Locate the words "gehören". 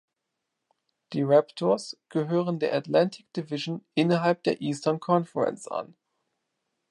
2.09-2.57